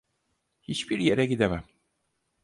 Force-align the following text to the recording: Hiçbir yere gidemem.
Hiçbir 0.61 0.99
yere 0.99 1.25
gidemem. 1.25 1.63